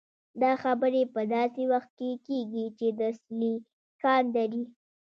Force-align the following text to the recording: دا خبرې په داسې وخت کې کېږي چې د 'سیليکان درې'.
دا 0.41 0.51
خبرې 0.63 1.03
په 1.13 1.21
داسې 1.33 1.61
وخت 1.73 1.89
کې 1.99 2.09
کېږي 2.27 2.65
چې 2.77 2.87
د 2.99 3.01
'سیليکان 3.17 4.23
درې'. 4.35 4.65